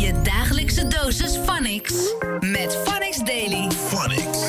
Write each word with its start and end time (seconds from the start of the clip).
Je 0.00 0.12
dagelijkse 0.22 0.86
dosis 0.88 1.38
Phonics. 1.46 1.94
Met 2.40 2.78
Phonics 2.84 3.18
Daily. 3.18 3.70
Phonics. 3.70 4.39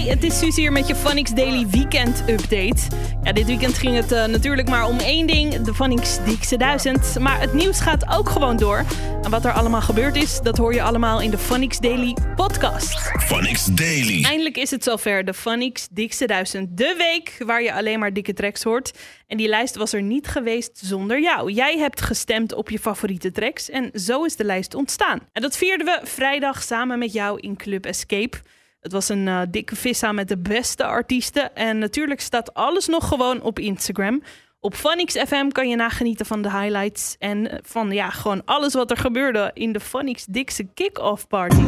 Hey, 0.00 0.08
het 0.08 0.24
is 0.24 0.38
Suus 0.38 0.56
hier 0.56 0.72
met 0.72 0.88
je 0.88 0.94
Phonics 0.94 1.30
Daily 1.30 1.66
Weekend 1.66 2.22
Update. 2.28 2.80
Ja, 3.22 3.32
dit 3.32 3.46
weekend 3.46 3.78
ging 3.78 3.94
het 3.96 4.12
eh, 4.12 4.24
natuurlijk 4.24 4.68
maar 4.68 4.86
om 4.86 4.98
één 4.98 5.26
ding, 5.26 5.60
de 5.60 5.74
Phonics 5.74 6.24
Dikste 6.24 6.56
1000. 6.56 7.18
Maar 7.18 7.40
het 7.40 7.52
nieuws 7.52 7.80
gaat 7.80 8.18
ook 8.18 8.28
gewoon 8.28 8.56
door. 8.56 8.84
En 9.22 9.30
wat 9.30 9.44
er 9.44 9.52
allemaal 9.52 9.80
gebeurd 9.80 10.16
is, 10.16 10.40
dat 10.40 10.56
hoor 10.56 10.74
je 10.74 10.82
allemaal 10.82 11.20
in 11.20 11.30
de 11.30 11.38
Phonics 11.38 11.78
Daily 11.78 12.16
podcast. 12.36 13.12
Phonics 13.18 13.64
Daily. 13.64 14.24
Eindelijk 14.24 14.56
is 14.56 14.70
het 14.70 14.84
zover, 14.84 15.24
de 15.24 15.34
Phonics 15.34 15.88
Dikste 15.90 16.26
1000. 16.26 16.76
De 16.76 16.94
week 16.98 17.36
waar 17.46 17.62
je 17.62 17.72
alleen 17.72 17.98
maar 17.98 18.12
dikke 18.12 18.32
tracks 18.32 18.62
hoort. 18.62 18.98
En 19.26 19.36
die 19.36 19.48
lijst 19.48 19.76
was 19.76 19.92
er 19.92 20.02
niet 20.02 20.26
geweest 20.26 20.78
zonder 20.82 21.20
jou. 21.20 21.52
Jij 21.52 21.78
hebt 21.78 22.00
gestemd 22.00 22.52
op 22.52 22.70
je 22.70 22.78
favoriete 22.78 23.32
tracks 23.32 23.70
en 23.70 23.90
zo 23.94 24.24
is 24.24 24.36
de 24.36 24.44
lijst 24.44 24.74
ontstaan. 24.74 25.20
En 25.32 25.42
dat 25.42 25.56
vierden 25.56 25.86
we 25.86 26.00
vrijdag 26.02 26.62
samen 26.62 26.98
met 26.98 27.12
jou 27.12 27.40
in 27.40 27.56
Club 27.56 27.86
Escape. 27.86 28.38
Het 28.80 28.92
was 28.92 29.08
een 29.08 29.28
eh, 29.28 29.40
dikke 29.50 29.76
vissa 29.76 30.12
met 30.12 30.28
de 30.28 30.38
beste 30.38 30.84
artiesten. 30.84 31.54
En 31.54 31.78
natuurlijk 31.78 32.20
staat 32.20 32.54
alles 32.54 32.86
nog 32.86 33.08
gewoon 33.08 33.42
op 33.42 33.58
Instagram. 33.58 34.22
Op 34.60 34.74
Phonics 34.74 35.14
FM 35.14 35.48
kan 35.48 35.68
je 35.68 35.76
nagenieten 35.76 36.26
van 36.26 36.42
de 36.42 36.50
highlights. 36.50 37.16
En 37.18 37.50
eh, 37.50 37.58
van 37.62 37.90
ja, 37.90 38.10
gewoon 38.10 38.42
alles 38.44 38.74
wat 38.74 38.90
er 38.90 38.96
gebeurde 38.96 39.50
in 39.54 39.72
de 39.72 39.80
Phonics 39.80 40.24
Dikse 40.24 40.64
kick-off 40.74 41.26
party. 41.26 41.62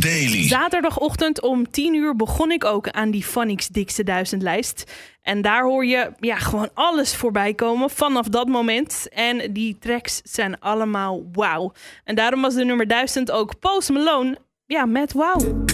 Daily. 0.00 0.48
Zaterdagochtend 0.48 1.42
om 1.42 1.70
10 1.70 1.94
uur 1.94 2.16
begon 2.16 2.50
ik 2.50 2.64
ook 2.64 2.88
aan 2.88 3.10
die 3.10 3.24
Phonics 3.24 3.68
Dikste 3.68 4.04
1000 4.04 4.42
lijst. 4.42 4.92
En 5.22 5.42
daar 5.42 5.62
hoor 5.62 5.84
je 5.86 6.10
ja, 6.20 6.36
gewoon 6.36 6.68
alles 6.74 7.16
voorbij 7.16 7.54
komen 7.54 7.90
vanaf 7.90 8.28
dat 8.28 8.48
moment. 8.48 9.08
En 9.08 9.52
die 9.52 9.78
tracks 9.78 10.20
zijn 10.24 10.60
allemaal 10.60 11.28
wauw. 11.32 11.72
En 12.04 12.14
daarom 12.14 12.40
was 12.40 12.54
de 12.54 12.64
nummer 12.64 12.86
1000 12.88 13.30
ook 13.30 13.58
Post 13.58 13.90
Malone. 13.90 14.38
Ja, 14.66 14.86
met 14.86 15.12
wauw. 15.12 15.64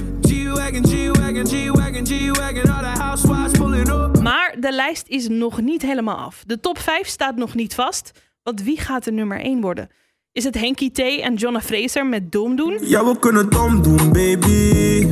Maar 4.22 4.56
de 4.60 4.72
lijst 4.72 5.08
is 5.08 5.28
nog 5.28 5.60
niet 5.60 5.82
helemaal 5.82 6.16
af. 6.16 6.42
De 6.46 6.60
top 6.60 6.78
5 6.78 7.06
staat 7.06 7.36
nog 7.36 7.54
niet 7.54 7.74
vast. 7.74 8.10
Want 8.42 8.62
wie 8.62 8.80
gaat 8.80 9.04
de 9.04 9.12
nummer 9.12 9.40
1 9.40 9.60
worden? 9.60 9.88
Is 10.34 10.44
het 10.44 10.54
Henky 10.54 10.90
T 10.90 10.98
en 10.98 11.34
Jonna 11.34 11.60
Fraser 11.60 12.06
met 12.06 12.32
Doom 12.32 12.56
doen? 12.56 12.78
Ja, 12.80 13.04
we 13.04 13.18
kunnen 13.18 13.44
het 13.44 13.58
omdoen, 13.58 14.12
baby. 14.12 15.06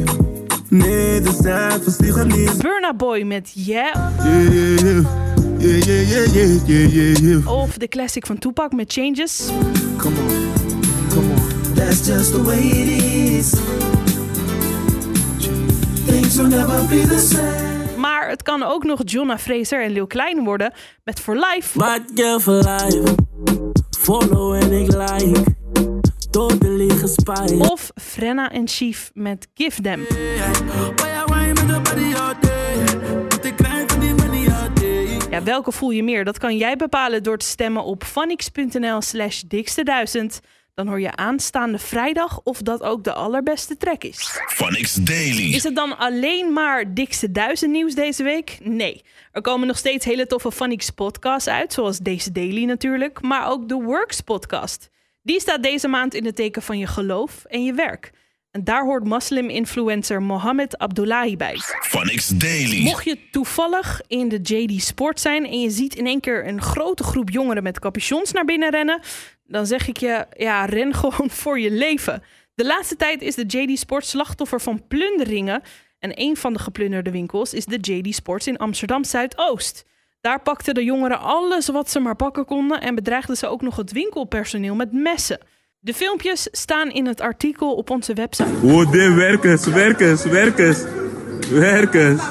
Nee, 0.68 1.20
de 1.20 1.38
cijfers 1.42 1.98
liegen 1.98 2.28
niet. 2.28 2.58
Burna 2.58 2.94
Boy 2.94 3.22
met 3.22 3.50
Yeah. 3.54 3.94
Yeah, 4.24 4.52
yeah, 4.52 4.78
yeah. 4.78 5.04
Yeah, 5.58 5.82
yeah, 5.82 6.10
yeah, 6.10 6.34
yeah, 6.34 6.66
yeah, 6.66 6.94
yeah, 6.94 7.16
yeah. 7.16 7.52
Of 7.52 7.76
de 7.76 7.88
classic 7.88 8.26
van 8.26 8.38
Tupac 8.38 8.72
met 8.72 8.92
Changes. 8.92 9.48
Come 9.96 10.16
on, 10.16 10.52
come 11.08 11.32
on. 11.32 11.74
That's 11.74 12.06
just 12.06 12.32
the 12.32 12.42
way 12.42 12.58
it 12.58 13.02
is. 13.02 13.50
Things 16.06 16.36
will 16.36 16.48
never 16.48 16.86
be 16.88 17.06
the 17.06 17.18
same. 17.18 17.96
Maar 17.96 18.28
het 18.28 18.42
kan 18.42 18.62
ook 18.62 18.84
nog 18.84 19.00
Jonna 19.04 19.38
Fraser 19.38 19.82
en 19.82 19.90
Lil 19.90 20.06
Klein 20.06 20.44
worden 20.44 20.72
met 21.04 21.20
For 21.20 21.34
Life. 21.34 21.78
Bad 21.78 22.00
girl 22.14 22.40
for 22.40 22.54
life. 22.54 23.14
Follow 24.02 24.54
en 24.54 24.72
ik 24.72 24.86
like. 24.86 25.42
Totally 26.30 26.88
gespied. 26.88 27.70
Of 27.70 27.90
Frenna 27.94 28.50
en 28.50 28.68
Chief 28.68 29.10
met 29.14 29.48
Give 29.54 29.82
Them. 29.82 30.00
Ja, 30.00 30.52
de 30.52 30.94
de 35.30 35.40
welke 35.44 35.72
voel 35.72 35.90
je 35.90 36.02
meer? 36.02 36.24
Dat 36.24 36.38
kan 36.38 36.56
jij 36.56 36.76
bepalen 36.76 37.22
door 37.22 37.38
te 37.38 37.46
stemmen 37.46 37.84
op 37.84 38.04
phonix.nl 38.04 39.00
slash 39.00 39.40
dikste 39.40 39.82
duizend. 39.82 40.40
Dan 40.74 40.88
hoor 40.88 41.00
je 41.00 41.16
aanstaande 41.16 41.78
vrijdag 41.78 42.40
of 42.42 42.62
dat 42.62 42.82
ook 42.82 43.04
de 43.04 43.12
allerbeste 43.12 43.76
track 43.76 44.04
is. 44.04 44.40
Phonics 44.46 44.94
Daily. 44.94 45.54
Is 45.54 45.62
het 45.62 45.74
dan 45.74 45.98
alleen 45.98 46.52
maar 46.52 46.94
dikste 46.94 47.32
duizend 47.32 47.72
nieuws 47.72 47.94
deze 47.94 48.22
week? 48.22 48.58
Nee. 48.62 49.02
Er 49.32 49.40
komen 49.40 49.66
nog 49.66 49.78
steeds 49.78 50.04
hele 50.04 50.26
toffe 50.26 50.52
Phonics 50.52 50.90
podcasts 50.90 51.48
uit, 51.48 51.72
zoals 51.72 51.98
deze 51.98 52.32
daily 52.32 52.64
natuurlijk, 52.64 53.22
maar 53.22 53.48
ook 53.48 53.68
de 53.68 53.74
Works 53.74 54.20
podcast. 54.20 54.90
Die 55.22 55.40
staat 55.40 55.62
deze 55.62 55.88
maand 55.88 56.14
in 56.14 56.24
het 56.24 56.36
teken 56.36 56.62
van 56.62 56.78
je 56.78 56.86
geloof 56.86 57.44
en 57.44 57.64
je 57.64 57.72
werk. 57.72 58.12
En 58.50 58.64
daar 58.64 58.84
hoort 58.84 59.04
moslim-influencer 59.04 60.22
Mohammed 60.22 60.78
Abdullahi 60.78 61.36
bij. 61.36 61.56
Phonics 61.80 62.28
Daily. 62.28 62.82
Mocht 62.82 63.04
je 63.04 63.18
toevallig 63.30 64.00
in 64.06 64.28
de 64.28 64.40
JD 64.42 64.82
Sport 64.82 65.20
zijn 65.20 65.46
en 65.46 65.60
je 65.60 65.70
ziet 65.70 65.94
in 65.94 66.06
één 66.06 66.20
keer 66.20 66.46
een 66.46 66.62
grote 66.62 67.02
groep 67.02 67.30
jongeren 67.30 67.62
met 67.62 67.78
capuchons 67.78 68.32
naar 68.32 68.44
binnen 68.44 68.70
rennen, 68.70 69.00
dan 69.52 69.66
zeg 69.66 69.88
ik 69.88 69.96
je, 69.96 70.26
ja, 70.36 70.64
ren 70.64 70.94
gewoon 71.00 71.30
voor 71.30 71.60
je 71.60 71.70
leven. 71.70 72.22
De 72.54 72.64
laatste 72.64 72.96
tijd 72.96 73.22
is 73.22 73.34
de 73.34 73.44
JD 73.46 73.78
Sport 73.78 74.06
slachtoffer 74.06 74.60
van 74.60 74.86
plunderingen. 74.88 75.62
En 75.98 76.10
een 76.14 76.36
van 76.36 76.52
de 76.52 76.58
geplunderde 76.58 77.10
winkels 77.10 77.54
is 77.54 77.64
de 77.64 77.78
JD 77.80 78.14
Sports 78.14 78.46
in 78.46 78.56
Amsterdam 78.56 79.04
Zuidoost. 79.04 79.84
Daar 80.20 80.42
pakten 80.42 80.74
de 80.74 80.84
jongeren 80.84 81.20
alles 81.20 81.68
wat 81.68 81.90
ze 81.90 82.00
maar 82.00 82.16
pakken 82.16 82.44
konden 82.44 82.80
en 82.80 82.94
bedreigden 82.94 83.36
ze 83.36 83.46
ook 83.46 83.62
nog 83.62 83.76
het 83.76 83.92
winkelpersoneel 83.92 84.74
met 84.74 84.92
messen. 84.92 85.38
De 85.78 85.94
filmpjes 85.94 86.48
staan 86.50 86.90
in 86.90 87.06
het 87.06 87.20
artikel 87.20 87.74
op 87.74 87.90
onze 87.90 88.14
website. 88.14 88.50
Oh, 88.62 88.90
de 88.90 89.14
werkers, 89.14 89.66
werkers, 89.66 90.24
werkers, 90.24 90.82
werkers, 91.50 92.22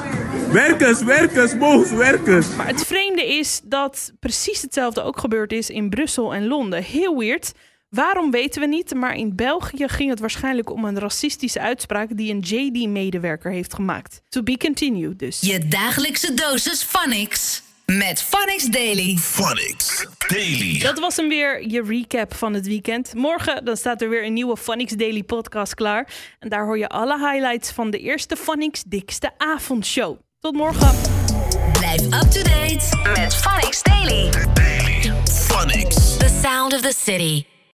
werkers, 0.52 1.04
werkers, 1.04 1.58
boos, 1.58 1.92
werkers. 1.92 2.56
Maar 2.56 2.68
het 2.68 2.86
is 3.32 3.62
dat 3.64 4.12
precies 4.20 4.62
hetzelfde 4.62 5.02
ook 5.02 5.20
gebeurd 5.20 5.52
is 5.52 5.70
in 5.70 5.90
Brussel 5.90 6.34
en 6.34 6.48
Londen. 6.48 6.84
Heel 6.84 7.18
weird. 7.18 7.52
Waarom 7.90 8.32
weten 8.32 8.62
we 8.62 8.68
niet, 8.68 8.94
maar 8.94 9.16
in 9.16 9.36
België 9.36 9.88
ging 9.88 10.10
het 10.10 10.20
waarschijnlijk 10.20 10.70
om 10.70 10.86
een 10.86 11.00
racistische 11.00 11.60
uitspraak 11.60 12.18
die 12.18 12.34
een 12.34 12.40
JD-medewerker 12.40 13.52
heeft 13.52 13.74
gemaakt. 13.74 14.22
To 14.30 14.44
be 14.44 14.58
continued 14.58 15.20
dus. 15.20 15.40
Je 15.42 15.68
dagelijkse 15.68 16.34
dosis 16.34 16.84
Phonics. 16.84 17.62
Met 17.86 18.24
Phonics 18.24 18.66
Daily. 18.66 19.18
Phonics 19.18 20.08
Daily. 20.28 20.80
Dat 20.80 21.00
was 21.00 21.16
hem 21.16 21.30
weer, 21.30 21.68
je 21.68 21.82
recap 21.82 22.34
van 22.34 22.54
het 22.54 22.68
weekend. 22.68 23.14
Morgen 23.14 23.66
dan 23.66 23.78
staat 23.78 24.02
er 24.02 24.10
weer 24.10 24.26
een 24.26 24.34
nieuwe 24.34 24.58
Phonics 24.58 24.94
Daily 24.94 25.24
podcast 25.24 25.74
klaar. 25.74 26.14
En 26.40 26.50
daar 26.50 26.66
hoor 26.66 26.78
je 26.78 26.88
alle 26.88 27.32
highlights 27.32 27.72
van 27.72 27.92
de 27.92 28.00
eerste 28.00 28.36
Phonics 28.36 28.84
dikste 28.84 29.32
avondshow. 29.38 30.18
Tot 30.40 30.56
morgen. 30.56 31.21
City. 37.02 37.48